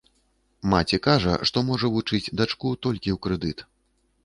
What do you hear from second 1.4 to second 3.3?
што можа вучыць дачку толькі ў